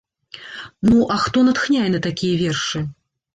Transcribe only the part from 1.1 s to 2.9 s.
а хто натхняе на такія вершы?